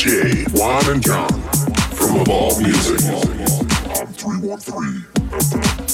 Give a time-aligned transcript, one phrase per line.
[0.00, 1.28] DJ Juan and John
[1.92, 3.04] from Evolve Music
[4.00, 5.89] on 313.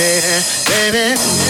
[0.00, 1.49] Baby, baby.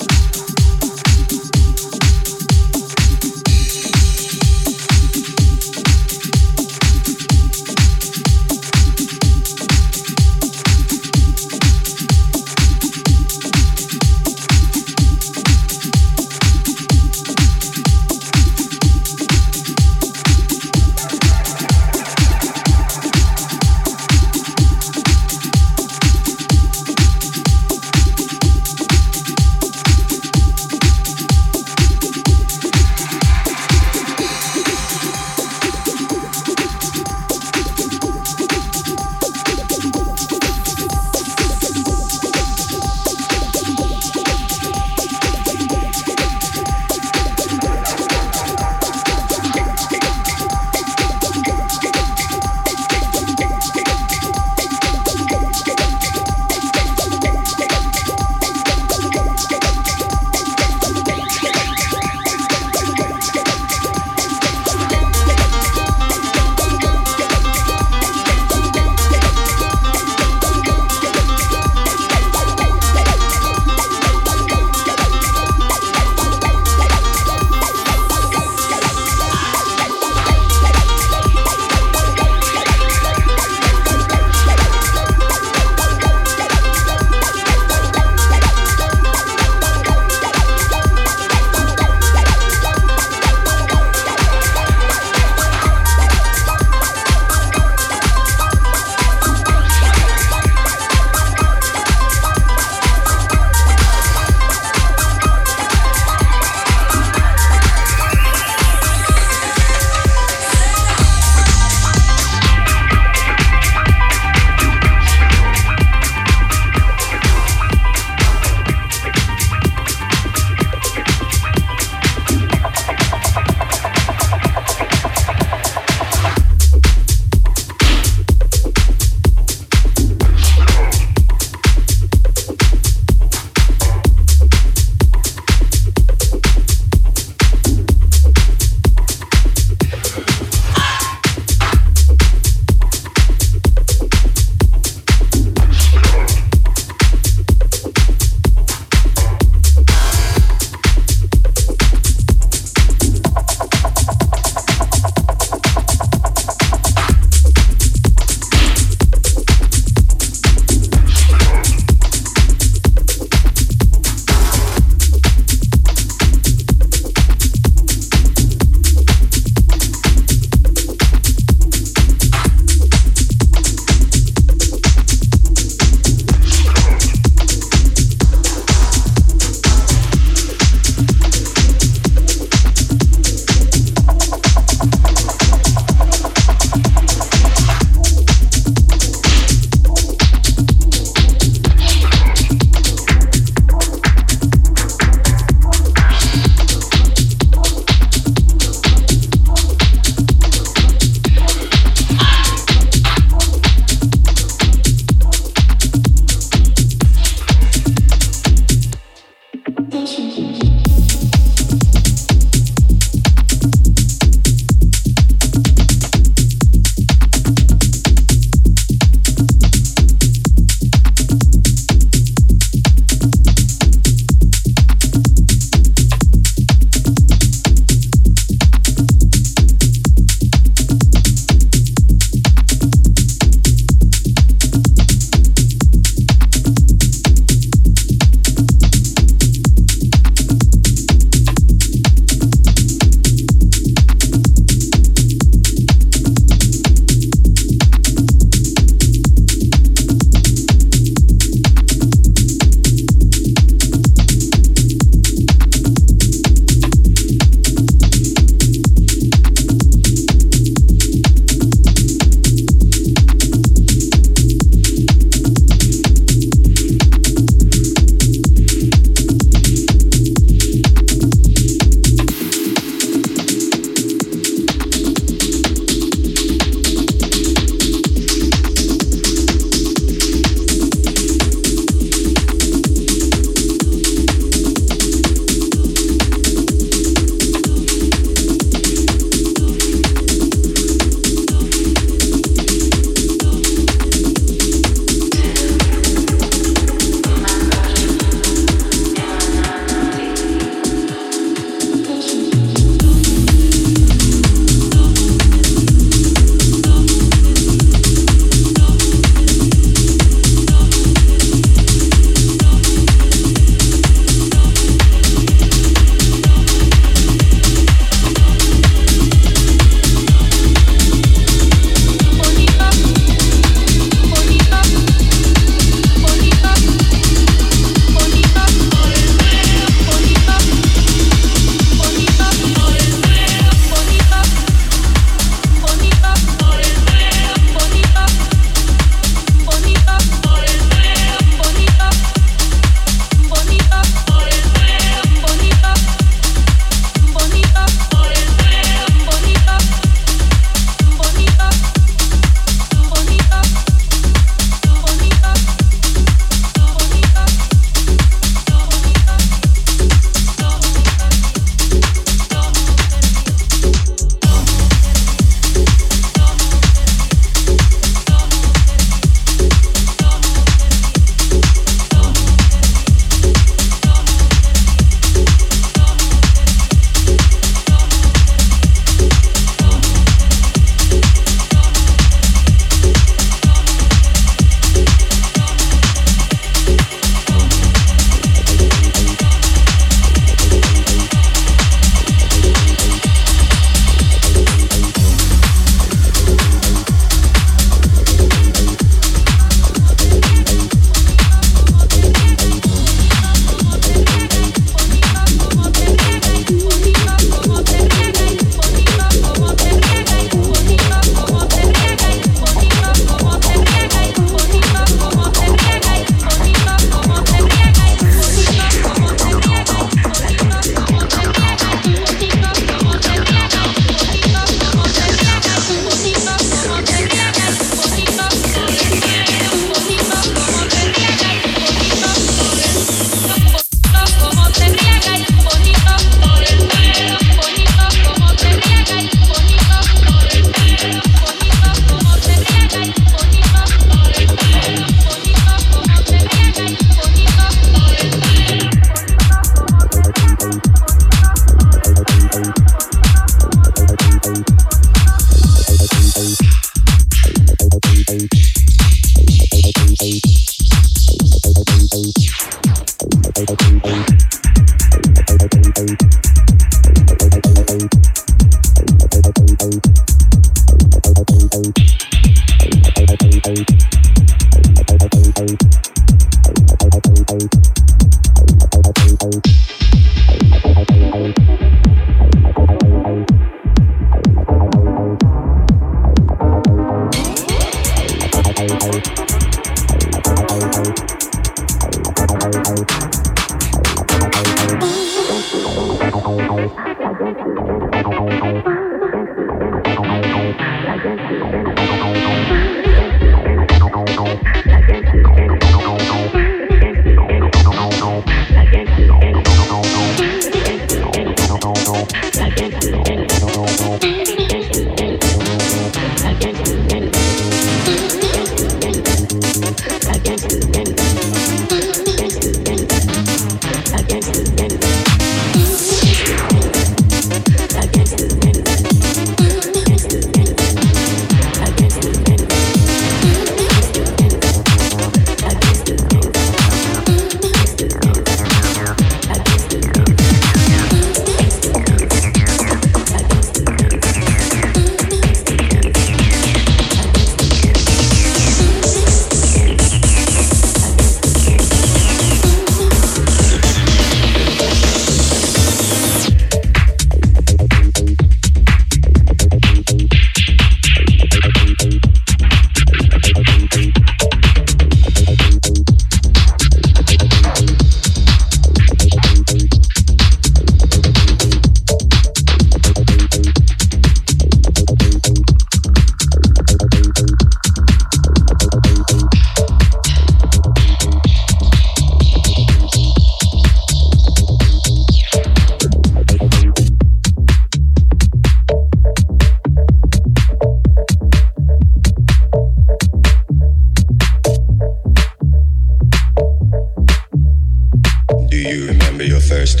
[599.68, 600.00] First